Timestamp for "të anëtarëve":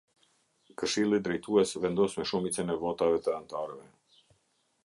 3.27-3.89